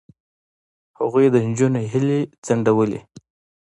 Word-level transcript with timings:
هغوی 0.99 1.25
د 1.31 1.35
نجونو 1.47 1.79
هیلې 1.91 2.19
ځنډولې. 2.45 2.99